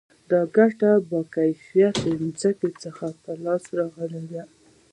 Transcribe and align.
دا 0.29 0.41
ګټه 0.55 0.91
له 0.95 1.01
با 1.09 1.19
کیفیته 1.35 2.01
ځمکې 2.39 2.69
څخه 2.83 3.05
په 3.23 3.31
لاس 3.43 3.63
راځي 3.77 4.41